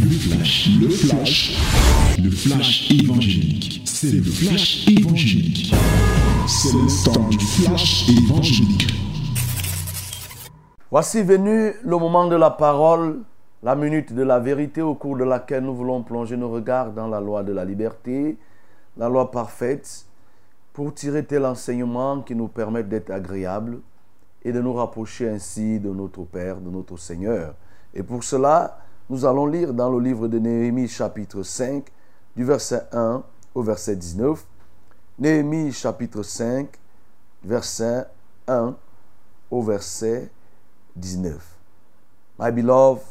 [0.00, 1.56] Le flash, le flash,
[2.22, 3.82] le flash évangélique.
[3.84, 5.74] C'est le flash évangélique.
[6.46, 8.86] C'est le temps du flash évangélique.
[10.90, 13.20] Voici venu le moment de la parole,
[13.62, 17.08] la minute de la vérité au cours de laquelle nous voulons plonger nos regards dans
[17.08, 18.36] la loi de la liberté,
[18.96, 20.06] la loi parfaite,
[20.72, 23.78] pour tirer tel enseignement qui nous permette d'être agréables
[24.44, 27.54] et de nous rapprocher ainsi de notre Père, de notre Seigneur.
[27.94, 28.78] Et pour cela,
[29.08, 31.86] nous allons lire dans le livre de Néhémie chapitre 5,
[32.34, 33.22] du verset 1
[33.54, 34.44] au verset 19.
[35.18, 36.68] Néhémie chapitre 5,
[37.44, 38.06] verset
[38.48, 38.74] 1
[39.50, 40.30] au verset
[40.96, 41.40] 19.
[42.38, 43.02] My beloved,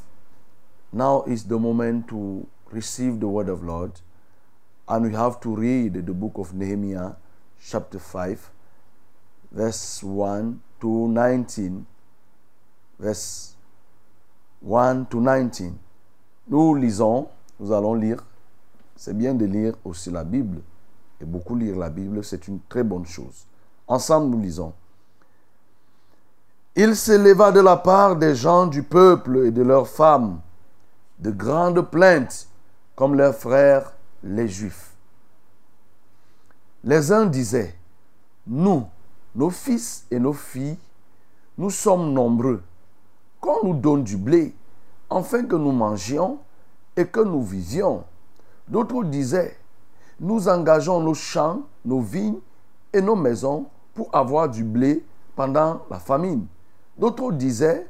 [0.92, 3.92] now is the moment to receive the word of Lord,
[4.88, 7.14] and we have to read the book of Nehemiah,
[7.60, 8.52] chapter 5,
[9.52, 11.86] verse 1 to 19.
[13.00, 13.56] Verse
[14.62, 15.80] 1 to 19.
[16.48, 17.28] Nous lisons,
[17.60, 18.24] nous allons lire.
[18.96, 20.62] C'est bien de lire aussi la Bible.
[21.20, 23.46] Et beaucoup lire la Bible, c'est une très bonne chose.
[23.88, 24.74] Ensemble, nous lisons.
[26.76, 30.42] Il s'éleva de la part des gens du peuple et de leurs femmes
[31.20, 32.48] de grandes plaintes
[32.96, 33.94] comme leurs frères
[34.24, 34.94] les Juifs.
[36.84, 37.76] Les uns disaient,
[38.46, 38.86] nous,
[39.36, 40.78] nos fils et nos filles,
[41.58, 42.62] nous sommes nombreux.
[43.40, 44.54] Qu'on nous donne du blé,
[45.10, 46.40] afin que nous mangions
[46.96, 48.04] et que nous vivions.
[48.68, 49.58] D'autres disaient,
[50.20, 52.40] nous engageons nos champs, nos vignes
[52.94, 55.04] et nos maisons pour avoir du blé
[55.36, 56.46] pendant la famine.
[56.98, 57.88] D'autres disaient,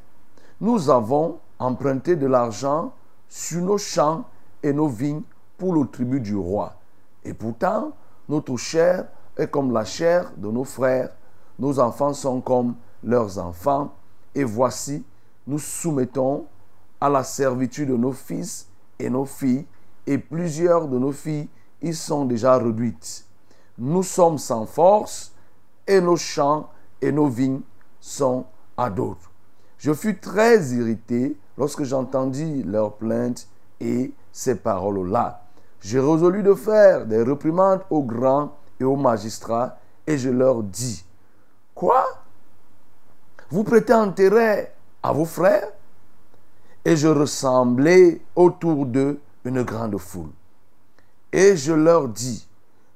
[0.60, 2.94] nous avons emprunté de l'argent
[3.30, 4.26] sur nos champs
[4.64, 5.22] et nos vignes
[5.58, 6.74] pour le tribut du roi.
[7.24, 7.92] Et pourtant,
[8.28, 11.12] notre chair est comme la chair de nos frères,
[11.60, 13.94] nos enfants sont comme leurs enfants,
[14.34, 15.04] et voici,
[15.48, 16.46] nous soumettons
[17.00, 18.68] à la servitude de nos fils
[19.00, 19.66] et nos filles,
[20.08, 21.50] et plusieurs de nos filles
[21.82, 23.26] y sont déjà réduites.
[23.78, 25.34] Nous sommes sans force,
[25.88, 26.70] et nos champs
[27.02, 27.62] et nos vignes
[28.00, 28.46] sont
[28.78, 29.30] à d'autres.
[29.78, 33.48] Je fus très irrité lorsque j'entendis leurs plaintes
[33.80, 35.42] et ces paroles-là.
[35.82, 39.78] J'ai résolu de faire des réprimandes aux grands et aux magistrats,
[40.08, 41.06] et je leur dis,
[41.74, 42.06] quoi?
[43.50, 45.72] Vous prêtez intérêt à vos frères?
[46.86, 50.30] Et je ressemblais autour d'eux une grande foule.
[51.34, 52.48] Et je leur dis,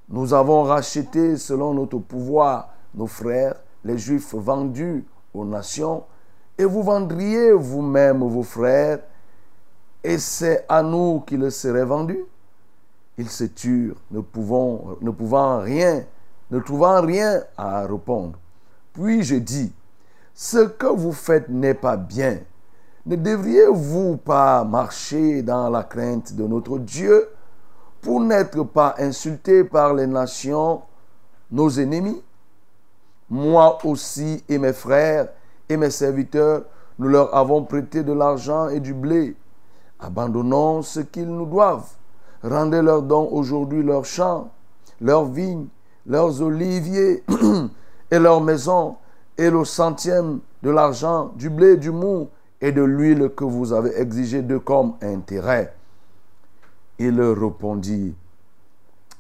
[0.09, 6.03] nous avons racheté selon notre pouvoir nos frères, les Juifs vendus aux nations,
[6.57, 8.99] et vous vendriez vous-même vos frères,
[10.03, 12.23] et c'est à nous qu'ils seraient vendus.
[13.17, 16.05] Ils se turent, ne pouvant, ne pouvant rien,
[16.51, 18.39] ne trouvant rien à répondre.
[18.93, 19.73] Puis je dis,
[20.33, 22.39] ce que vous faites n'est pas bien.
[23.05, 27.29] Ne devriez-vous pas marcher dans la crainte de notre Dieu
[28.01, 30.81] pour n'être pas insultés par les nations,
[31.51, 32.21] nos ennemis?
[33.29, 35.29] Moi aussi et mes frères
[35.69, 36.63] et mes serviteurs,
[36.97, 39.35] nous leur avons prêté de l'argent et du blé.
[39.99, 41.89] Abandonnons ce qu'ils nous doivent.
[42.43, 44.49] Rendez-leur donc aujourd'hui leurs champs,
[44.99, 45.67] leurs vignes,
[46.05, 47.23] leurs oliviers
[48.11, 48.95] et leurs maisons,
[49.37, 52.27] et le centième de l'argent, du blé, du mou
[52.61, 55.73] et de l'huile que vous avez exigé de comme intérêt.
[56.97, 58.15] Il leur répondit,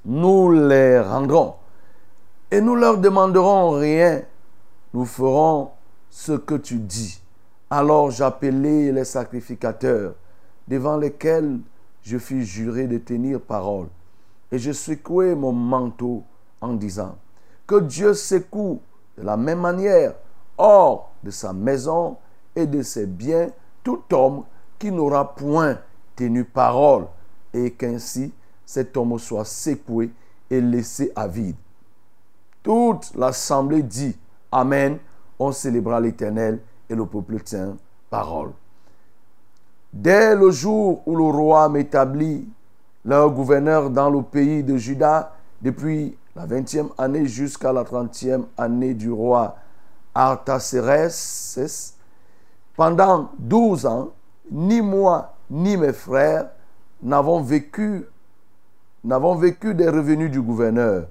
[0.05, 1.55] nous les rendrons
[2.51, 4.21] et nous leur demanderons rien.
[4.93, 5.71] Nous ferons
[6.09, 7.21] ce que tu dis.
[7.69, 10.15] Alors j'appelai les sacrificateurs
[10.67, 11.59] devant lesquels
[12.01, 13.87] je fus juré de tenir parole.
[14.51, 16.23] Et je secouai mon manteau
[16.59, 17.15] en disant,
[17.67, 18.81] que Dieu secoue
[19.17, 20.15] de la même manière
[20.57, 22.17] hors de sa maison
[22.67, 23.49] de ses biens
[23.83, 24.43] tout homme
[24.77, 25.77] qui n'aura point
[26.15, 27.07] tenu parole,
[27.53, 28.31] et qu'ainsi
[28.65, 30.11] cet homme soit secoué
[30.49, 31.55] et laissé à vide.
[32.61, 34.17] Toute l'assemblée dit
[34.51, 34.99] Amen.
[35.39, 36.59] On célébra l'Éternel
[36.89, 37.77] et le peuple tient
[38.09, 38.51] parole.
[39.93, 42.47] Dès le jour où le roi m'établit
[43.05, 48.93] leur gouverneur dans le pays de Juda, depuis la vingtième année jusqu'à la trentième année
[48.93, 49.55] du roi
[50.13, 51.95] Artaxerxès,
[52.79, 54.11] pendant douze ans,
[54.49, 56.49] ni moi ni mes frères
[57.03, 58.05] n'avons vécu,
[59.03, 61.07] n'avons vécu des revenus du gouverneur.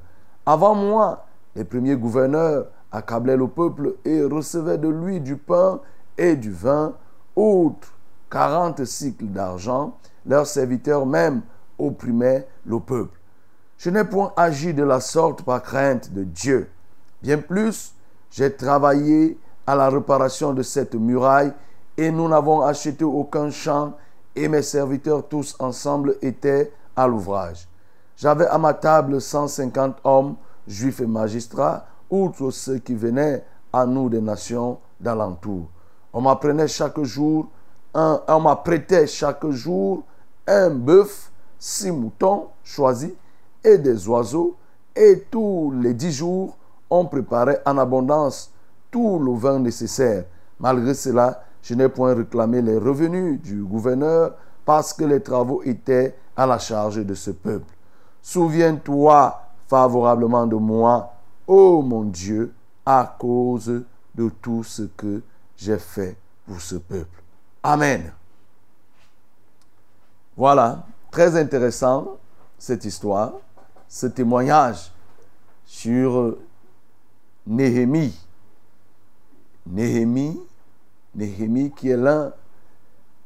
[0.47, 5.81] Avant moi, les premiers gouverneurs accablaient le peuple et recevaient de lui du pain
[6.17, 6.94] et du vin,
[7.37, 7.93] outre
[8.31, 9.94] 40 cycles d'argent,
[10.25, 11.43] leurs serviteurs même
[11.79, 13.21] opprimaient le peuple.
[13.76, 16.71] Je n'ai point agi de la sorte par crainte de Dieu.
[17.21, 17.93] Bien plus,
[18.31, 19.37] j'ai travaillé
[19.69, 21.53] à la réparation de cette muraille
[21.99, 23.93] et nous n'avons acheté aucun champ
[24.35, 27.69] et mes serviteurs tous ensemble étaient à l'ouvrage.
[28.17, 30.37] J'avais à ma table 150 hommes,
[30.67, 35.67] juifs et magistrats, outre ceux qui venaient à nous des nations d'alentour.
[36.14, 37.49] On m'apprenait chaque jour,
[37.93, 40.03] on m'apprêtait chaque jour
[40.47, 43.12] un bœuf, six moutons choisis
[43.62, 44.56] et des oiseaux,
[44.97, 46.56] et tous les dix jours,
[46.88, 48.50] on préparait en abondance
[48.90, 50.25] tout le vin nécessaire.
[50.58, 56.17] Malgré cela, je n'ai point réclamé les revenus du gouverneur parce que les travaux étaient
[56.37, 57.73] à la charge de ce peuple.
[58.23, 61.12] Souviens-toi favorablement de moi,
[61.46, 62.52] ô mon Dieu,
[62.85, 63.82] à cause
[64.14, 65.23] de tout ce que
[65.56, 67.23] j'ai fait pour ce peuple.
[67.62, 68.12] Amen.
[70.37, 72.17] Voilà, très intéressant
[72.58, 73.32] cette histoire,
[73.88, 74.93] ce témoignage
[75.64, 76.37] sur
[77.46, 78.28] Néhémie.
[79.70, 80.41] Néhémie,
[81.15, 82.32] Néhémie qui est l'un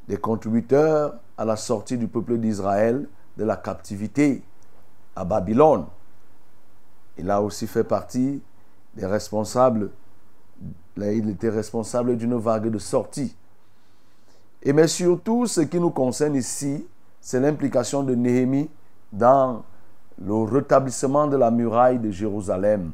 [0.07, 3.07] des contributeurs à la sortie du peuple d'Israël
[3.37, 4.43] de la captivité
[5.15, 5.85] à Babylone.
[7.17, 8.41] Il a aussi fait partie
[8.95, 9.89] des responsables,
[10.97, 13.35] il était responsable d'une vague de sortie.
[14.61, 16.85] Et mais surtout, ce qui nous concerne ici,
[17.19, 18.69] c'est l'implication de Néhémie
[19.11, 19.63] dans
[20.21, 22.91] le rétablissement de la muraille de Jérusalem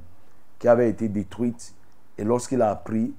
[0.58, 1.74] qui avait été détruite.
[2.18, 3.14] Et lorsqu'il a appris,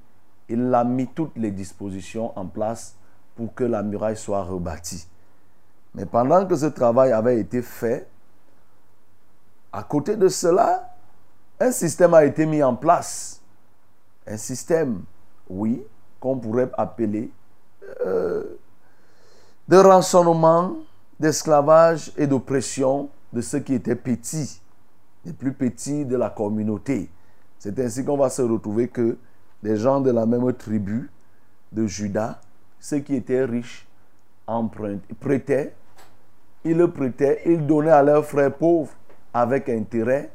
[0.51, 2.97] il a mis toutes les dispositions en place
[3.37, 5.07] pour que la muraille soit rebâtie.
[5.95, 8.09] Mais pendant que ce travail avait été fait,
[9.73, 10.93] à côté de cela,
[11.61, 13.41] un système a été mis en place.
[14.27, 15.03] Un système,
[15.49, 15.83] oui,
[16.19, 17.31] qu'on pourrait appeler
[18.05, 18.59] euh,
[19.69, 20.77] de rançonnement,
[21.19, 24.61] d'esclavage et d'oppression de ceux qui étaient petits,
[25.25, 27.09] les plus petits de la communauté.
[27.59, 29.17] C'est ainsi qu'on va se retrouver que
[29.63, 31.11] des gens de la même tribu
[31.73, 32.41] de Judas,
[32.79, 33.87] ceux qui étaient riches,
[35.21, 35.75] prêtaient,
[36.65, 38.93] ils le prêtaient, ils donnaient à leurs frères pauvres
[39.33, 40.31] avec intérêt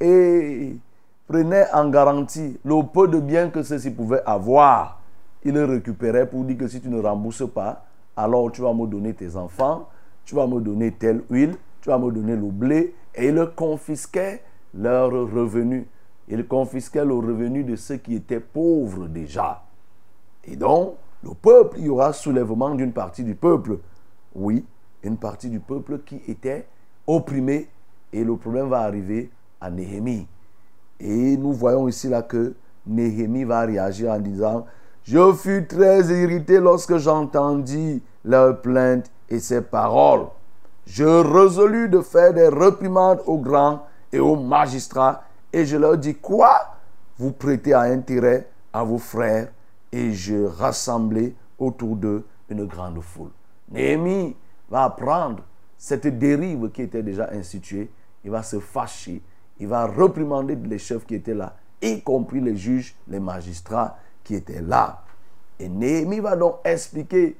[0.00, 0.76] et
[1.26, 5.00] prenaient en garantie le peu de biens que ceux-ci pouvaient avoir.
[5.44, 7.84] Ils le récupéraient pour dire que si tu ne rembourses pas,
[8.16, 9.88] alors tu vas me donner tes enfants,
[10.24, 12.94] tu vas me donner telle huile, tu vas me donner le blé.
[13.14, 14.42] Et ils confisquaient
[14.74, 15.84] leurs revenus.
[16.28, 19.62] Ils confisquaient le revenu de ceux qui étaient pauvres déjà.
[20.44, 23.78] Et donc, le peuple, il y aura soulèvement d'une partie du peuple.
[24.34, 24.64] Oui,
[25.02, 26.66] une partie du peuple qui était
[27.06, 27.68] opprimée.
[28.12, 29.30] Et le problème va arriver
[29.60, 30.26] à Néhémie.
[31.00, 32.54] Et nous voyons ici là que
[32.86, 34.66] Néhémie va réagir en disant,
[35.04, 40.26] je fus très irrité lorsque j'entendis leurs plaintes et ses paroles.
[40.86, 43.82] Je résolus de faire des reprimandes aux grands
[44.12, 45.22] et aux magistrats
[45.56, 46.76] et je leur dis quoi
[47.16, 49.50] Vous prêtez à intérêt à vos frères
[49.90, 53.30] et je rassemblai autour d'eux une grande foule.
[53.70, 54.36] Néhémie
[54.68, 55.42] va apprendre
[55.78, 57.90] cette dérive qui était déjà instituée.
[58.22, 59.22] Il va se fâcher.
[59.58, 64.34] Il va reprimander les chefs qui étaient là, y compris les juges, les magistrats qui
[64.34, 65.04] étaient là.
[65.58, 67.34] Et Néhémie va donc expliquer,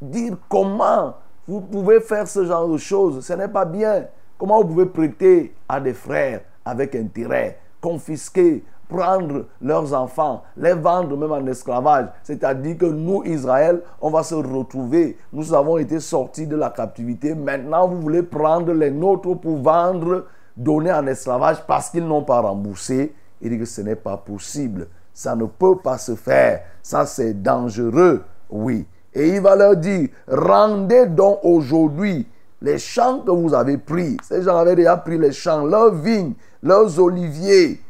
[0.00, 1.16] dire comment
[1.46, 3.22] vous pouvez faire ce genre de choses.
[3.22, 4.06] Ce n'est pas bien.
[4.38, 11.16] Comment vous pouvez prêter à des frères avec intérêt, confisquer, prendre leurs enfants, les vendre
[11.16, 12.08] même en esclavage.
[12.22, 15.16] C'est-à-dire que nous, Israël, on va se retrouver.
[15.32, 17.34] Nous avons été sortis de la captivité.
[17.34, 20.26] Maintenant, vous voulez prendre les nôtres pour vendre,
[20.56, 23.14] donner en esclavage parce qu'ils n'ont pas remboursé.
[23.40, 24.88] Il dit que ce n'est pas possible.
[25.12, 26.62] Ça ne peut pas se faire.
[26.82, 28.22] Ça, c'est dangereux.
[28.50, 28.86] Oui.
[29.14, 32.26] Et il va leur dire, rendez donc aujourd'hui
[32.60, 34.16] les champs que vous avez pris.
[34.22, 36.34] Ces gens avaient déjà pris les champs, leurs vignes,
[36.66, 37.80] leurs oliviers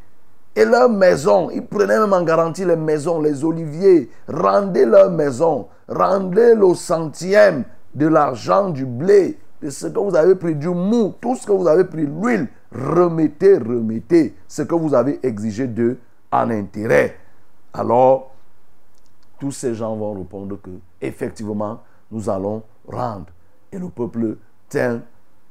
[0.54, 1.50] et leurs maisons.
[1.50, 4.10] Ils prenaient même en garantie les maisons, les oliviers.
[4.28, 5.68] Rendez leurs maisons.
[5.88, 7.64] Rendez le centième
[7.94, 11.52] de l'argent, du blé, de ce que vous avez pris, du mou, tout ce que
[11.52, 12.48] vous avez pris, l'huile.
[12.72, 15.98] Remettez, remettez ce que vous avez exigé d'eux
[16.30, 17.16] en intérêt.
[17.72, 18.34] Alors,
[19.38, 21.80] tous ces gens vont répondre que, effectivement,
[22.10, 23.26] nous allons rendre.
[23.72, 24.36] Et le peuple
[24.68, 25.02] tient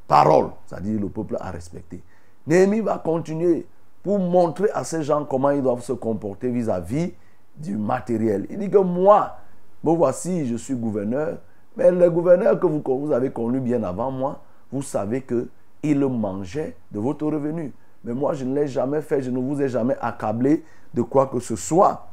[0.07, 2.01] parole, c'est-à-dire le peuple a respecté.
[2.47, 3.65] Néhémie va continuer
[4.03, 7.13] pour montrer à ces gens comment ils doivent se comporter vis-à-vis
[7.57, 8.45] du matériel.
[8.49, 9.37] Il dit que moi,
[9.83, 11.37] bon voici, je suis gouverneur,
[11.75, 15.47] mais le gouverneur que vous, vous avez connu bien avant moi, vous savez que
[15.83, 17.73] il mangeait de votre revenu.
[18.03, 21.27] Mais moi, je ne l'ai jamais fait, je ne vous ai jamais accablé de quoi
[21.27, 22.07] que ce soit.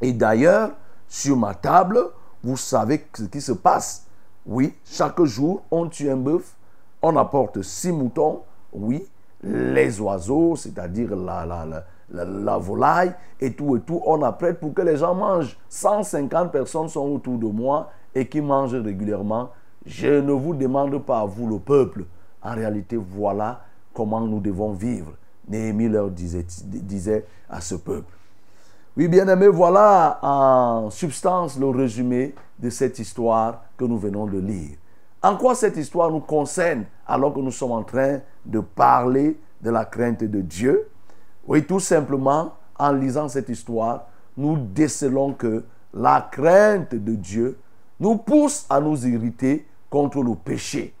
[0.00, 0.70] Et d'ailleurs,
[1.08, 1.98] sur ma table,
[2.42, 4.06] vous savez ce qui se passe.
[4.46, 6.56] Oui, chaque jour, on tue un bœuf,
[7.02, 9.06] on apporte six moutons, oui,
[9.42, 11.84] les oiseaux, c'est-à-dire la, la,
[12.24, 15.56] la, volaille et tout et tout, on apprête pour que les gens mangent.
[15.68, 19.50] 150 personnes sont autour de moi et qui mangent régulièrement,
[19.86, 22.04] je ne vous demande pas vous, le peuple.
[22.42, 23.62] En réalité, voilà
[23.94, 25.12] comment nous devons vivre.
[25.48, 28.12] Néhémie leur disait, disait à ce peuple.
[28.96, 34.38] Oui, bien aimé, voilà en substance le résumé de cette histoire que nous venons de
[34.38, 34.76] lire.
[35.22, 39.70] En quoi cette histoire nous concerne alors que nous sommes en train de parler de
[39.70, 40.88] la crainte de Dieu?
[41.46, 47.58] Oui, tout simplement, en lisant cette histoire, nous décelons que la crainte de Dieu
[47.98, 50.94] nous pousse à nous irriter contre le péché.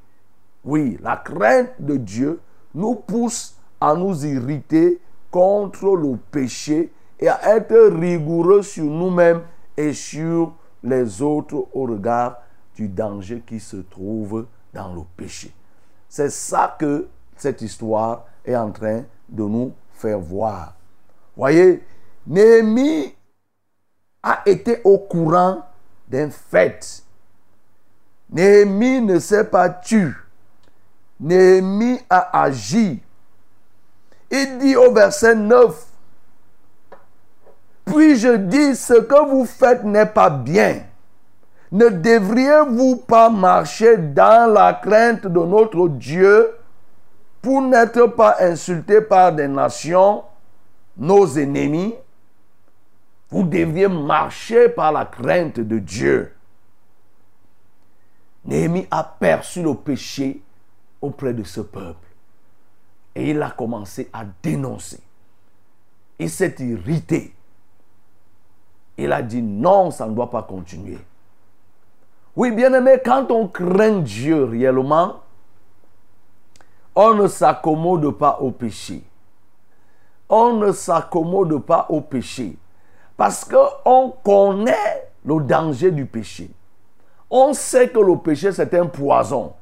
[0.64, 2.40] Oui, la crainte de Dieu
[2.74, 5.00] nous pousse à nous irriter
[5.30, 9.42] contre le péché et à être rigoureux sur nous-mêmes
[9.76, 12.36] et sur les autres au regard
[12.88, 15.52] danger qui se trouve dans le péché.
[16.08, 20.74] C'est ça que cette histoire est en train de nous faire voir.
[21.36, 21.82] Voyez,
[22.26, 23.14] Néhémie
[24.22, 25.62] a été au courant
[26.08, 27.02] d'un fait.
[28.30, 30.10] Néhémie ne s'est pas tué.
[31.18, 33.02] Néhémie a agi.
[34.30, 35.86] Il dit au verset 9,
[37.84, 40.84] puis je dis, ce que vous faites n'est pas bien.
[41.72, 46.50] Ne devriez-vous pas marcher dans la crainte de notre Dieu
[47.40, 50.24] pour n'être pas insulté par des nations,
[50.96, 51.94] nos ennemis?
[53.30, 56.34] Vous devriez marcher par la crainte de Dieu.
[58.44, 60.42] Néhémie a perçu le péché
[61.00, 62.08] auprès de ce peuple.
[63.14, 65.00] Et il a commencé à dénoncer.
[66.18, 67.32] Il s'est irrité.
[68.98, 70.98] Il a dit non, ça ne doit pas continuer.
[72.36, 75.16] Oui, bien aimé, quand on craint Dieu réellement,
[76.94, 79.02] on ne s'accommode pas au péché.
[80.28, 82.56] On ne s'accommode pas au péché.
[83.16, 86.50] Parce qu'on connaît le danger du péché.
[87.28, 89.52] On sait que le péché, c'est un poison.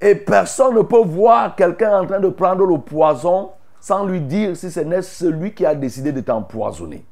[0.00, 4.56] Et personne ne peut voir quelqu'un en train de prendre le poison sans lui dire
[4.56, 7.04] si ce n'est celui qui a décidé de t'empoisonner.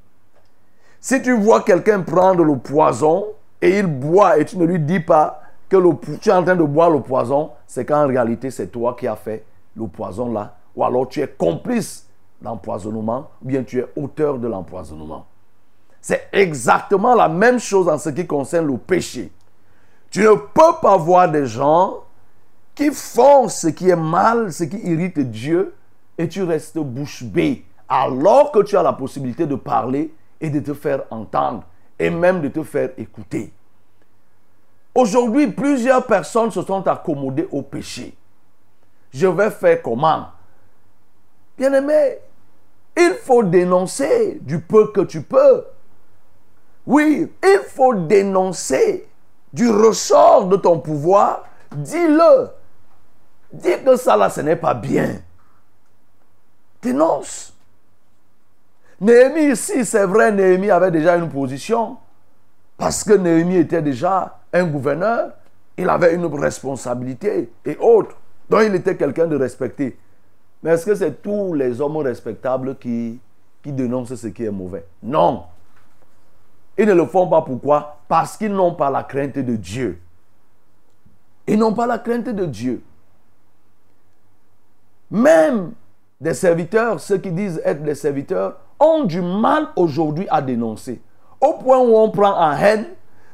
[1.00, 3.26] Si tu vois quelqu'un prendre le poison
[3.62, 5.76] et il boit et tu ne lui dis pas que
[6.20, 9.16] tu es en train de boire le poison, c'est qu'en réalité c'est toi qui as
[9.16, 9.44] fait
[9.76, 10.56] le poison là.
[10.76, 12.06] Ou alors tu es complice
[12.42, 15.24] d'empoisonnement ou bien tu es auteur de l'empoisonnement.
[16.00, 19.30] C'est exactement la même chose en ce qui concerne le péché.
[20.10, 22.00] Tu ne peux pas voir des gens
[22.74, 25.74] qui font ce qui est mal, ce qui irrite Dieu,
[26.18, 30.60] et tu restes bouche bée, alors que tu as la possibilité de parler et de
[30.60, 31.62] te faire entendre
[32.02, 33.52] et même de te faire écouter.
[34.92, 38.12] Aujourd'hui, plusieurs personnes se sont accommodées au péché.
[39.12, 40.26] Je vais faire comment?
[41.56, 42.18] Bien-aimé,
[42.96, 45.64] il faut dénoncer du peu que tu peux.
[46.84, 49.08] Oui, il faut dénoncer
[49.52, 51.44] du ressort de ton pouvoir.
[51.70, 52.48] Dis-le.
[53.52, 55.20] Dis que ça là, ce n'est pas bien.
[56.82, 57.51] Dénonce.
[59.02, 61.96] Néhémie ici, c'est vrai, Néhémie avait déjà une position.
[62.78, 65.32] Parce que Néhémie était déjà un gouverneur.
[65.76, 68.16] Il avait une responsabilité et autres.
[68.48, 69.98] Donc il était quelqu'un de respecté.
[70.62, 73.18] Mais est-ce que c'est tous les hommes respectables qui,
[73.60, 74.84] qui dénoncent ce qui est mauvais?
[75.02, 75.46] Non.
[76.78, 77.98] Ils ne le font pas pourquoi?
[78.06, 79.98] Parce qu'ils n'ont pas la crainte de Dieu.
[81.48, 82.82] Ils n'ont pas la crainte de Dieu.
[85.10, 85.72] Même
[86.20, 91.00] des serviteurs, ceux qui disent être des serviteurs, ont du mal aujourd'hui à dénoncer.
[91.40, 92.86] Au point où on prend en haine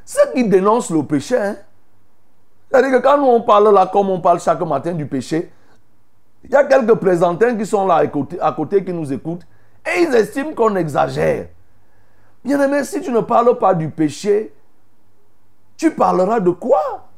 [0.04, 1.36] ceux qui dénoncent le péché.
[1.36, 1.56] Hein.
[2.70, 5.50] C'est-à-dire que quand nous on parle là, comme on parle chaque matin du péché,
[6.44, 9.46] il y a quelques présentants qui sont là à côté, à côté qui nous écoutent
[9.86, 11.48] et ils estiment qu'on exagère.
[12.44, 14.54] Bien aimé, si tu ne parles pas du péché,
[15.76, 17.08] tu parleras de quoi?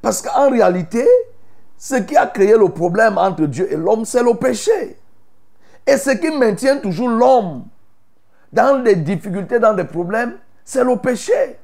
[0.00, 1.06] Parce qu'en réalité,
[1.76, 4.98] ce qui a créé le problème entre Dieu et l'homme, c'est le péché.
[5.86, 7.64] Et ce qui maintient toujours l'homme
[8.52, 11.58] dans des difficultés, dans des problèmes, c'est le péché.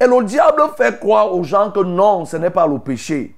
[0.00, 3.36] Et le diable fait croire aux gens que non, ce n'est pas le péché.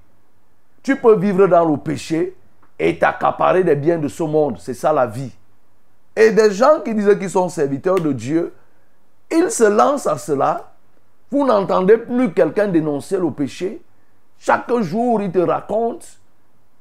[0.81, 2.35] Tu peux vivre dans le péché
[2.79, 4.57] et t'accaparer des biens de ce monde.
[4.59, 5.31] C'est ça la vie.
[6.15, 8.53] Et des gens qui disent qu'ils sont serviteurs de Dieu,
[9.29, 10.71] ils se lancent à cela.
[11.29, 13.81] Vous n'entendez plus quelqu'un dénoncer le péché.
[14.39, 16.05] Chaque jour, ils te racontent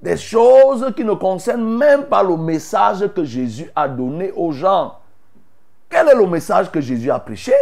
[0.00, 4.98] des choses qui ne concernent même pas le message que Jésus a donné aux gens.
[5.88, 7.54] Quel est le message que Jésus a prêché?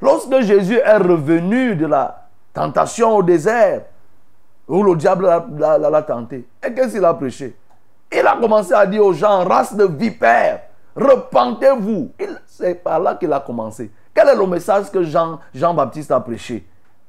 [0.00, 3.82] Lorsque Jésus est revenu de la tentation au désert,
[4.68, 5.26] où le diable
[5.58, 7.56] l'a tenté, et qu'est-ce qu'il a prêché?
[8.12, 10.62] Il a commencé à dire aux gens, race de vipères,
[10.94, 12.12] repentez-vous.
[12.46, 13.90] C'est par là qu'il a commencé.
[14.14, 16.66] Quel est le message que Jean, Jean-Baptiste a prêché?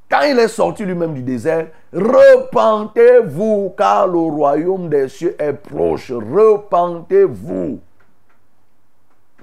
[0.09, 6.11] Quand il est sorti lui-même du désert, repentez-vous car le royaume des cieux est proche.
[6.11, 7.79] Repentez-vous.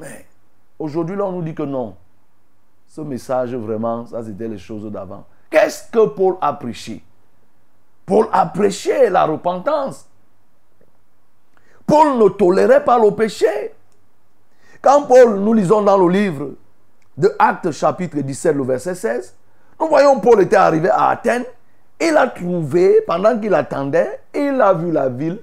[0.00, 0.26] Mais
[0.78, 1.94] aujourd'hui, là, on nous dit que non.
[2.87, 5.25] Ce message, vraiment, ça c'était les choses d'avant.
[5.50, 7.04] Qu'est-ce que Paul a prêché?
[8.06, 10.06] Paul a prêché la repentance.
[11.87, 13.75] Paul ne tolérait pas le péché.
[14.80, 16.50] Quand Paul, nous lisons dans le livre
[17.16, 19.35] de Actes chapitre 17, le verset 16,
[19.80, 21.44] nous voyons Paul était arrivé à Athènes.
[22.00, 25.38] Il a trouvé, pendant qu'il attendait, il a vu la ville.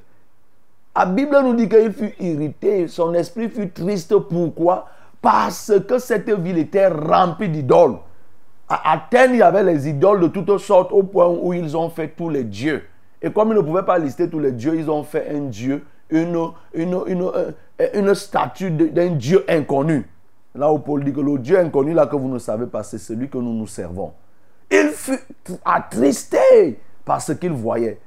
[0.95, 4.15] La Bible nous dit qu'il fut irrité, son esprit fut triste.
[4.17, 4.87] Pourquoi?
[5.21, 7.97] Parce que cette ville était remplie d'idoles.
[8.67, 11.89] À Athènes, il y avait les idoles de toutes sortes au point où ils ont
[11.89, 12.83] fait tous les dieux.
[13.21, 15.85] Et comme ils ne pouvaient pas lister tous les dieux, ils ont fait un dieu,
[16.09, 17.31] une, une,
[17.79, 20.07] euh, statue d'un dieu inconnu.
[20.53, 22.97] Là où Paul dit que le dieu inconnu, là que vous ne savez pas, c'est
[22.97, 24.13] celui que nous nous servons.
[24.69, 25.19] Il fut
[25.63, 27.99] attristé par ce qu'il voyait.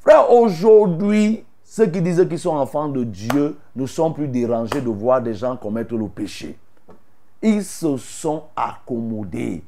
[0.00, 4.88] Frère, aujourd'hui, ceux qui disent qu'ils sont enfants de Dieu ne sont plus dérangés de
[4.88, 6.58] voir des gens commettre le péché.
[7.42, 9.62] Ils se sont accommodés.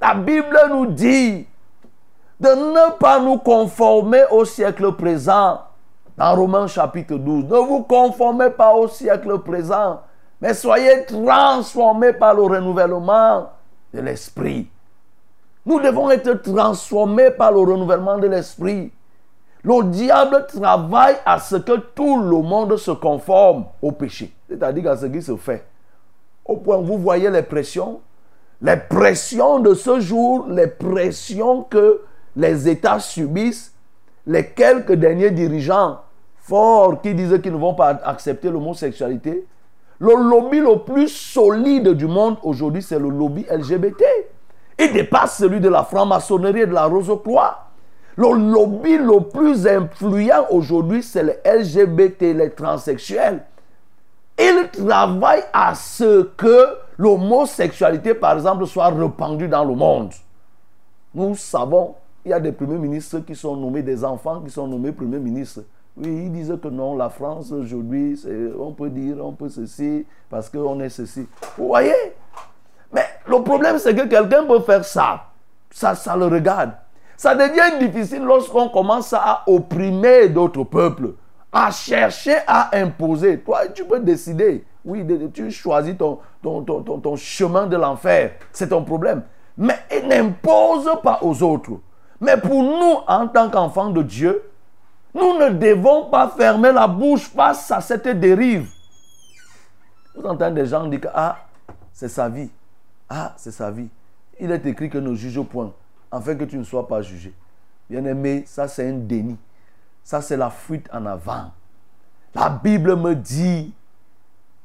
[0.00, 1.46] La Bible nous dit
[2.38, 5.60] de ne pas nous conformer au siècle présent.
[6.18, 10.00] Dans Romains chapitre 12, ne vous conformez pas au siècle présent,
[10.40, 13.50] mais soyez transformés par le renouvellement
[13.92, 14.68] de l'esprit.
[15.64, 18.92] Nous devons être transformés par le renouvellement de l'esprit.
[19.64, 24.96] Le diable travaille à ce que tout le monde se conforme au péché, c'est-à-dire à
[24.96, 25.64] ce qui se fait.
[26.44, 28.00] Au point où vous voyez les pressions,
[28.62, 32.02] les pressions de ce jour, les pressions que
[32.36, 33.74] les États subissent,
[34.26, 36.00] les quelques derniers dirigeants
[36.38, 39.46] forts qui disent qu'ils ne vont pas accepter l'homosexualité,
[39.98, 44.02] le lobby le plus solide du monde aujourd'hui, c'est le lobby LGBT.
[44.78, 47.66] Il dépasse celui de la franc-maçonnerie et de la rose-croix.
[48.16, 53.44] Le lobby le plus influent aujourd'hui, c'est les LGBT, les transsexuels.
[54.38, 60.12] Ils travaillent à ce que l'homosexualité, par exemple, soit répandue dans le monde.
[61.14, 64.66] Nous savons, il y a des premiers ministres qui sont nommés, des enfants qui sont
[64.66, 65.62] nommés premiers ministres.
[65.96, 68.20] Oui, ils disent que non, la France aujourd'hui,
[68.58, 71.26] on peut dire, on peut ceci, parce qu'on est ceci.
[71.56, 71.94] Vous voyez?
[72.92, 75.24] Mais le problème, c'est que quelqu'un peut faire ça.
[75.70, 76.72] Ça, ça le regarde.
[77.16, 81.14] Ça devient difficile lorsqu'on commence à opprimer d'autres peuples
[81.50, 83.38] à chercher à imposer.
[83.40, 84.64] Toi, tu peux décider.
[84.84, 88.32] Oui, tu choisis ton, ton, ton, ton chemin de l'enfer.
[88.52, 89.22] C'est ton problème.
[89.56, 91.72] Mais il n'impose pas aux autres.
[92.20, 94.42] Mais pour nous, en tant qu'enfants de Dieu,
[95.16, 98.68] nous ne devons pas fermer la bouche face à cette dérive.
[100.14, 101.38] Vous entendez des gens dire que ah,
[101.92, 102.50] c'est sa vie.
[103.08, 103.88] Ah, c'est sa vie.
[104.38, 105.72] Il est écrit que ne juge point,
[106.12, 107.32] afin que tu ne sois pas jugé.
[107.88, 109.38] Bien aimé, ça c'est un déni.
[110.06, 111.50] Ça, c'est la fuite en avant.
[112.32, 113.74] La Bible me dit,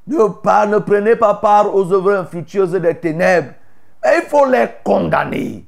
[0.06, 3.54] ne, pas, ne prenez pas part aux œuvres infructueuses des ténèbres.
[4.06, 5.66] il faut les condamner.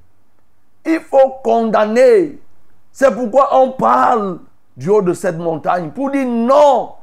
[0.85, 2.39] Il faut condamner.
[2.91, 4.41] C'est pourquoi on parle
[4.75, 6.93] du haut de cette montagne pour dire non,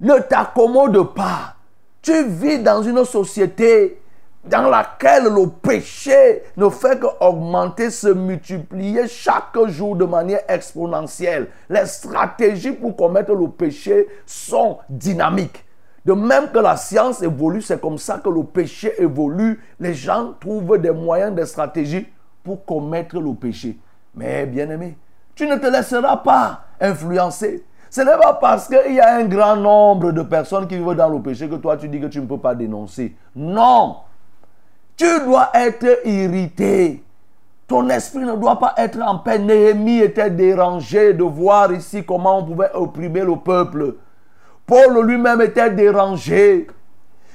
[0.00, 1.56] ne t'accommode pas.
[2.02, 4.00] Tu vis dans une société
[4.44, 11.48] dans laquelle le péché ne fait qu'augmenter, se multiplier chaque jour de manière exponentielle.
[11.70, 15.64] Les stratégies pour commettre le péché sont dynamiques.
[16.04, 19.62] De même que la science évolue, c'est comme ça que le péché évolue.
[19.80, 22.06] Les gens trouvent des moyens, des stratégies
[22.42, 23.78] pour commettre le péché.
[24.14, 24.98] Mais bien aimé,
[25.34, 27.64] tu ne te laisseras pas influencer.
[27.90, 31.08] Ce n'est pas parce qu'il y a un grand nombre de personnes qui vivent dans
[31.08, 33.14] le péché que toi tu dis que tu ne peux pas dénoncer.
[33.36, 33.98] Non,
[34.96, 37.02] tu dois être irrité.
[37.66, 39.38] Ton esprit ne doit pas être en paix.
[39.38, 43.94] Néhémie était dérangé de voir ici comment on pouvait opprimer le peuple.
[44.66, 46.66] Paul lui-même était dérangé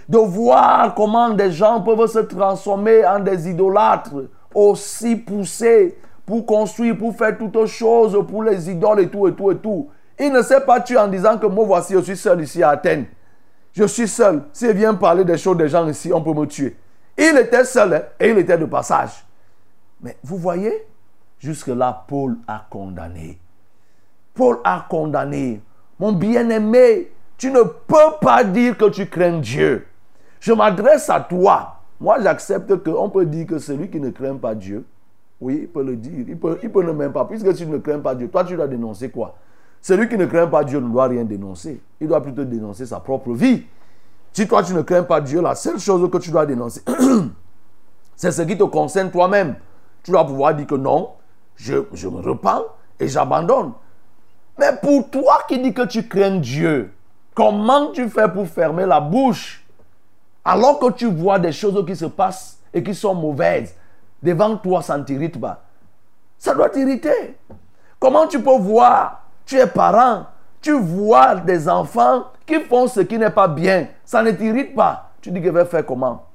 [0.08, 4.16] de voir comment des gens peuvent se transformer en des idolâtres
[4.54, 5.98] aussi poussés
[6.30, 9.90] pour construire, pour faire toutes choses pour les idoles et tout et tout et tout.
[10.20, 12.70] Il ne s'est pas tué en disant que moi voici, je suis seul ici à
[12.70, 13.08] Athènes.
[13.74, 14.44] Je suis seul.
[14.54, 16.78] S'il vient parler des choses des gens ici, on peut me tuer.
[17.18, 19.26] Il était seul hein, et il était de passage.
[20.02, 20.86] Mais vous voyez,
[21.40, 23.40] jusque-là, Paul a condamné.
[24.36, 25.64] Paul a condamné.
[25.98, 29.88] Mon bien-aimé, tu ne peux pas dire que tu crains Dieu.
[30.40, 31.78] Je m'adresse à toi.
[32.00, 34.86] Moi, j'accepte qu'on peut dire que celui qui ne craint pas Dieu,
[35.42, 36.26] oui, il peut le dire.
[36.28, 37.26] Il peut, il peut ne même pas.
[37.26, 39.36] Puisque tu ne crains pas Dieu, toi, tu dois dénoncer quoi?
[39.82, 41.82] Celui qui ne craint pas Dieu ne doit rien dénoncer.
[42.02, 43.64] Il doit plutôt dénoncer sa propre vie.
[44.34, 46.82] Si toi tu ne crains pas Dieu, la seule chose que tu dois dénoncer,
[48.16, 49.56] c'est ce qui te concerne toi-même.
[50.04, 51.12] Tu dois pouvoir dire que non,
[51.56, 52.64] je, je me repens
[53.00, 53.72] et j'abandonne.
[54.58, 56.92] Mais pour toi qui dis que tu crains Dieu,
[57.34, 59.66] comment tu fais pour fermer la bouche?
[60.44, 63.74] Alors que tu vois des choses qui se passent et qui sont mauvaises
[64.22, 65.62] devant toi, ça ne t'irrite pas
[66.38, 67.38] Ça doit t'irriter.
[68.00, 70.26] Comment tu peux voir Tu es parent,
[70.62, 75.12] tu vois des enfants qui font ce qui n'est pas bien, ça ne t'irrite pas.
[75.22, 76.26] Tu dis que je vais faire comment?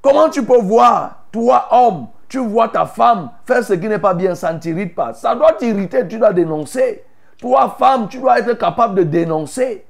[0.00, 4.14] Comment tu peux voir, toi homme, tu vois ta femme faire ce qui n'est pas
[4.14, 5.14] bien, ça ne t'irrite pas?
[5.14, 7.04] Ça doit t'irriter, tu dois dénoncer.
[7.40, 9.84] Toi femme, tu dois être capable de dénoncer.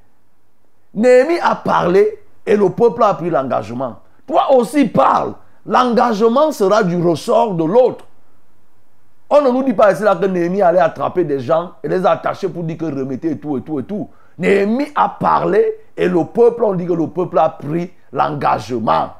[0.95, 3.97] Néhémie a parlé et le peuple a pris l'engagement.
[4.27, 5.35] Toi aussi parle.
[5.67, 8.05] L'engagement sera du ressort de l'autre.
[9.31, 12.05] On ne nous dit pas ici là que Néhémie allait attraper des gens et les
[12.05, 14.09] attacher pour dire que remettez et tout et tout et tout.
[14.39, 19.11] Néhémie a parlé et le peuple, on dit que le peuple a pris l'engagement.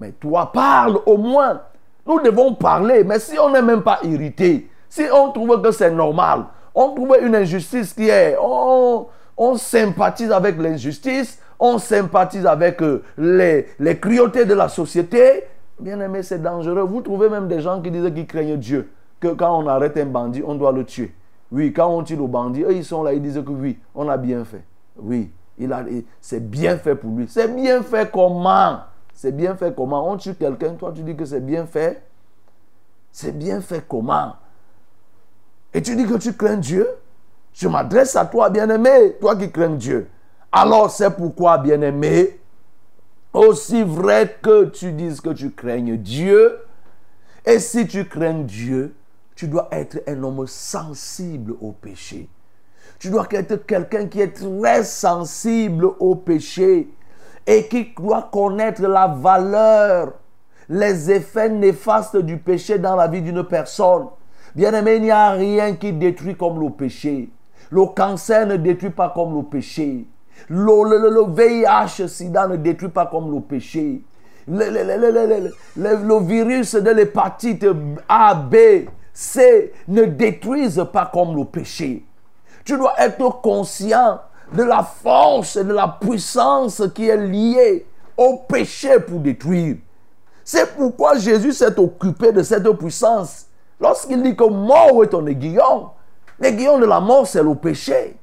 [0.00, 1.60] Mais toi parle au moins.
[2.06, 5.90] Nous devons parler, mais si on n'est même pas irrité, si on trouve que c'est
[5.90, 9.06] normal, on trouve une injustice qui est, on,
[9.56, 15.44] sympathise avec l'injustice, on sympathise avec euh, les, les cruautés de la société.
[15.80, 16.82] Bien aimé, c'est dangereux.
[16.82, 20.06] Vous trouvez même des gens qui disent qu'ils craignent Dieu, que quand on arrête un
[20.06, 21.14] bandit, on doit le tuer.
[21.50, 24.08] Oui, quand on tue le bandit, eux, ils sont là, ils disent que oui, on
[24.08, 24.64] a bien fait.
[24.96, 25.84] Oui, il a,
[26.20, 27.26] c'est bien fait pour lui.
[27.28, 28.80] C'est bien fait comment?
[29.14, 30.10] C'est bien fait comment?
[30.10, 32.02] On tue quelqu'un, toi tu dis que c'est bien fait.
[33.10, 34.34] C'est bien fait comment?
[35.72, 36.86] Et tu dis que tu crains Dieu?
[37.52, 40.08] Je m'adresse à toi, bien-aimé, toi qui crains Dieu.
[40.52, 42.38] Alors c'est pourquoi, bien-aimé,
[43.32, 46.58] aussi vrai que tu dises que tu craignes Dieu,
[47.44, 48.94] et si tu crains Dieu,
[49.34, 52.28] tu dois être un homme sensible au péché.
[52.98, 56.88] Tu dois être quelqu'un qui est très sensible au péché
[57.46, 60.14] et qui doit connaître la valeur,
[60.68, 64.08] les effets néfastes du péché dans la vie d'une personne.
[64.54, 67.30] Bien-aimé, il n'y a rien qui détruit comme le péché.
[67.70, 70.04] Le cancer ne détruit pas comme le péché.
[70.48, 74.02] Le, VIH, sida ne détruit pas comme le péché.
[74.46, 77.66] Le, virus de l'hépatite
[78.08, 78.56] A, B,
[79.12, 82.04] C ne détruisent pas comme le péché.
[82.64, 84.20] Tu dois être conscient
[84.52, 89.76] de la force et de la puissance qui est liée au péché pour détruire.
[90.44, 93.46] C'est pourquoi Jésus s'est occupé de cette puissance.
[93.80, 95.90] Lorsqu'il dit que mort est ton aiguillon,
[96.40, 98.16] l'aiguillon de la mort, c'est le péché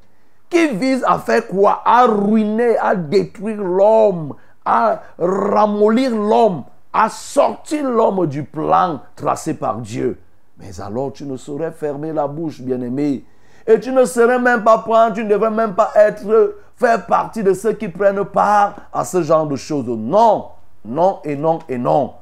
[0.50, 1.82] qui vise à faire quoi?
[1.86, 9.78] À ruiner, à détruire l'homme, à ramollir l'homme, à sortir l'homme du plan tracé par
[9.78, 10.20] Dieu.
[10.58, 13.26] Mais alors tu ne saurais fermer la bouche, bien-aimé.
[13.68, 17.44] Et tu ne serais même pas prendre, tu ne devrais même pas être, faire partie
[17.44, 19.88] de ceux qui prennent part à ce genre de choses.
[19.88, 20.50] Non,
[20.86, 22.14] non et non et non.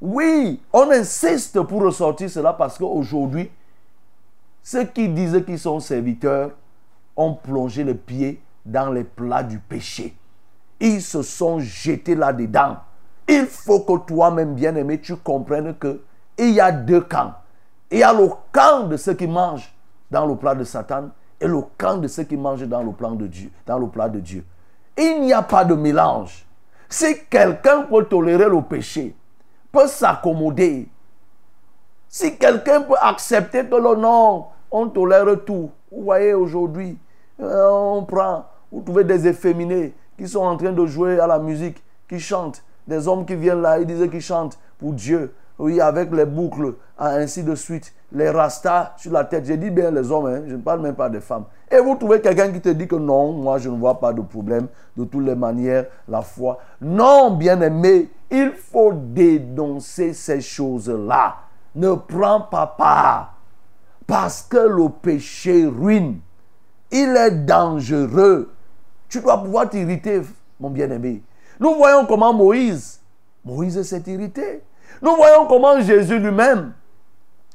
[0.00, 3.50] Oui, on insiste pour ressortir cela parce qu'aujourd'hui,
[4.62, 6.50] ceux qui disent qu'ils sont serviteurs
[7.16, 10.16] ont plongé le pied dans les plats du péché.
[10.80, 12.78] Ils se sont jetés là-dedans.
[13.28, 16.02] Il faut que toi-même, bien-aimé, tu comprennes que
[16.38, 17.34] il y a deux camps.
[17.90, 19.72] Il y a le camp de ceux qui mangent
[20.10, 23.12] dans le plat de Satan et le camp de ceux qui mangent dans le plan
[23.12, 24.44] de Dieu, dans le plat de Dieu.
[24.96, 26.46] Il n'y a pas de mélange.
[26.88, 29.14] Si quelqu'un peut tolérer le péché,
[29.70, 30.88] peut s'accommoder,
[32.08, 36.98] si quelqu'un peut accepter que le nom, on tolère tout, vous voyez aujourd'hui,
[37.40, 41.38] euh, on prend, vous trouvez des efféminés qui sont en train de jouer à la
[41.38, 42.64] musique, qui chantent.
[42.86, 45.34] Des hommes qui viennent là, ils disent qu'ils chantent pour Dieu.
[45.58, 47.94] Oui, avec les boucles, ainsi de suite.
[48.10, 49.44] Les rastas sur la tête.
[49.46, 51.44] J'ai dit bien les hommes, hein, je ne parle même pas des femmes.
[51.70, 54.20] Et vous trouvez quelqu'un qui te dit que non, moi je ne vois pas de
[54.22, 54.66] problème.
[54.96, 56.58] De toutes les manières, la foi.
[56.80, 61.36] Non, bien aimé, il faut dénoncer ces choses-là.
[61.74, 63.31] Ne prends pas part.
[64.06, 66.20] Parce que le péché ruine.
[66.90, 68.52] Il est dangereux.
[69.08, 70.22] Tu dois pouvoir t'irriter,
[70.60, 71.22] mon bien-aimé.
[71.58, 73.00] Nous voyons comment Moïse,
[73.44, 74.62] Moïse s'est irrité.
[75.00, 76.72] Nous voyons comment Jésus lui-même,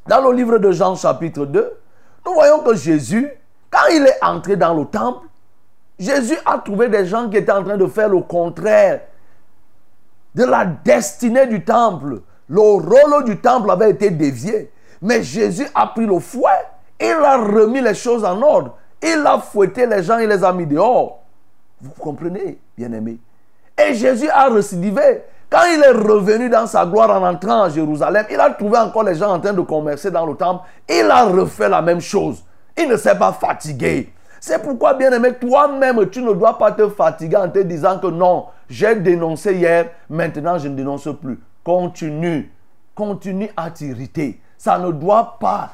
[0.07, 1.73] dans le livre de Jean chapitre 2,
[2.25, 3.29] nous voyons que Jésus,
[3.69, 5.27] quand il est entré dans le temple,
[5.99, 9.01] Jésus a trouvé des gens qui étaient en train de faire le contraire
[10.35, 12.21] de la destinée du temple.
[12.49, 14.71] Le rôle du temple avait été dévié.
[15.01, 16.65] Mais Jésus a pris le fouet,
[16.99, 18.77] il a remis les choses en ordre.
[19.01, 21.19] Il a fouetté les gens, il les a mis dehors.
[21.79, 23.19] Vous comprenez, bien-aimés
[23.77, 25.23] Et Jésus a récidivé.
[25.49, 29.03] Quand il est revenu dans sa gloire en entrant à Jérusalem, il a trouvé encore
[29.03, 30.65] les gens en train de commercer dans le temple.
[30.89, 32.43] Il a refait la même chose.
[32.77, 34.11] Il ne s'est pas fatigué.
[34.39, 38.45] C'est pourquoi, bien-aimé, toi-même, tu ne dois pas te fatiguer en te disant que non,
[38.69, 41.39] j'ai dénoncé hier, maintenant je ne dénonce plus.
[41.63, 42.51] Continue.
[42.93, 44.39] Continue à t'irriter.
[44.57, 45.71] Ça ne doit pas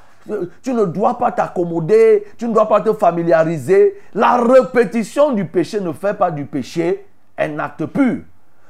[0.61, 3.99] tu ne dois pas t'accommoder, tu ne dois pas te familiariser.
[4.13, 7.05] La répétition du péché ne fait pas du péché
[7.37, 8.21] un acte pur.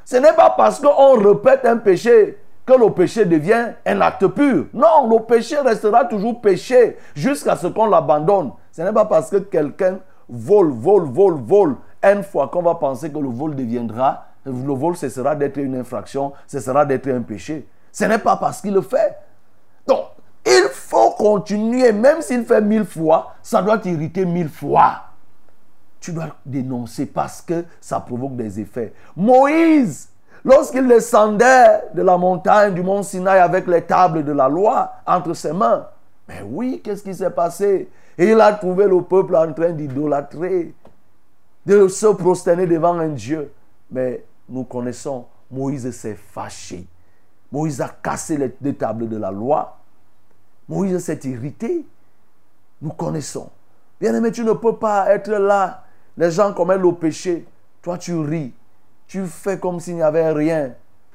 [0.06, 4.66] Ce n'est pas parce qu'on répète un péché que le péché devient un acte pur.
[4.74, 8.52] Non, le péché restera toujours péché jusqu'à ce qu'on l'abandonne.
[8.72, 13.12] Ce n'est pas parce que quelqu'un vole, vole, vole, vole, une fois qu'on va penser
[13.12, 17.68] que le vol deviendra, le vol cessera d'être une infraction, cessera d'être un péché.
[17.92, 19.16] Ce n'est pas parce qu'il le fait.
[19.88, 20.06] Donc,
[20.46, 25.04] il faut continuer, même s'il fait mille fois, ça doit t'irriter mille fois.
[26.00, 28.94] Tu dois dénoncer parce que ça provoque des effets.
[29.16, 30.10] Moïse,
[30.44, 35.34] lorsqu'il descendait de la montagne du mont Sinaï avec les tables de la loi entre
[35.34, 35.88] ses mains,
[36.28, 37.90] mais oui, qu'est-ce qui s'est passé?
[38.18, 40.74] Il a trouvé le peuple en train d'idolâtrer,
[41.66, 43.52] de se prosterner devant un Dieu.
[43.92, 46.86] Mais nous connaissons, Moïse s'est fâché.
[47.54, 49.78] Moïse a cassé les tables de la loi.
[50.68, 51.86] Moïse s'est irrité.
[52.82, 53.48] Nous connaissons.
[54.02, 55.84] Bien aimé, tu ne peux pas être là.
[56.18, 57.46] Les gens commettent le péché.
[57.84, 58.54] Toi, tu ris.
[59.06, 60.74] Tu fais comme s'il n'y avait rien.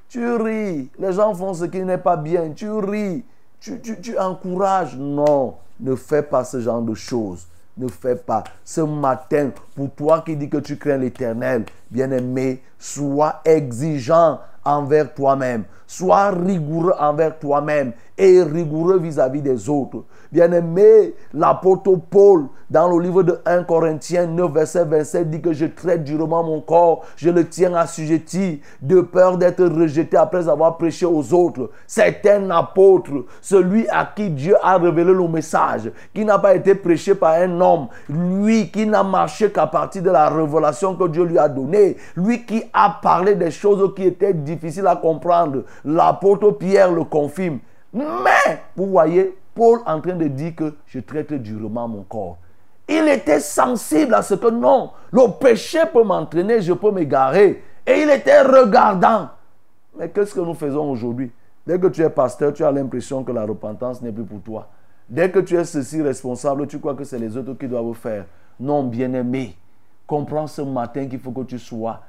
[0.09, 0.89] Tu ris.
[0.97, 2.53] Les gens font ce qui n'est pas bien.
[2.53, 3.25] Tu ris.
[3.59, 4.97] Tu, tu, tu encourages.
[4.97, 7.49] Non, ne fais pas ce genre de choses.
[7.77, 8.45] Ne fais pas.
[8.65, 15.65] Ce matin, pour toi qui dis que tu crains l'éternel, bien-aimé, sois exigeant envers toi-même.
[15.87, 20.05] Sois rigoureux envers toi-même et rigoureux vis-à-vis des autres.
[20.31, 25.65] Bien-aimé, l'apôtre Paul, dans le livre de 1 Corinthiens 9, verset 27, dit que je
[25.65, 31.07] traite durement mon corps, je le tiens assujetti, de peur d'être rejeté après avoir prêché
[31.07, 31.71] aux autres.
[31.87, 36.75] C'est un apôtre, celui à qui Dieu a révélé le message, qui n'a pas été
[36.75, 41.25] prêché par un homme, lui qui n'a marché qu'à partir de la révélation que Dieu
[41.25, 45.65] lui a donnée, lui qui a parlé des choses qui étaient difficiles à comprendre.
[45.85, 47.59] L'apôtre Pierre le confirme.
[47.93, 52.37] Mais, vous voyez, Paul en train de dire que je traite durement mon corps.
[52.89, 57.63] Il était sensible à ce que non, le péché peut m'entraîner, je peux m'égarer.
[57.87, 59.29] Et il était regardant.
[59.99, 61.31] Mais qu'est-ce que nous faisons aujourd'hui?
[61.67, 64.69] Dès que tu es pasteur, tu as l'impression que la repentance n'est plus pour toi.
[65.09, 68.25] Dès que tu es ceci responsable, tu crois que c'est les autres qui doivent faire.
[68.59, 69.55] Non, bien-aimé,
[70.07, 72.01] comprends ce matin qu'il faut que tu sois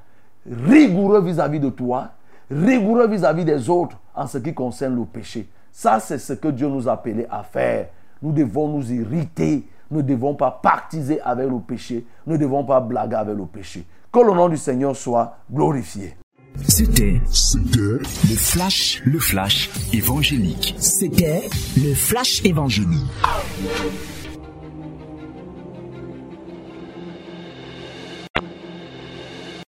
[0.46, 2.08] rigoureux vis-à-vis de toi,
[2.50, 5.48] rigoureux vis-à-vis -vis des autres en ce qui concerne le péché.
[5.72, 7.88] Ça, c'est ce que Dieu nous a appelé à faire.
[8.22, 9.64] Nous devons nous irriter.
[9.90, 12.04] Nous ne devons pas partiser avec le péché.
[12.26, 13.84] Nous ne devons pas blaguer avec le péché.
[14.12, 16.16] Que le nom du Seigneur soit glorifié.
[16.66, 20.74] C'était C'était le flash, le flash évangélique.
[20.78, 23.06] C'était le flash évangélique.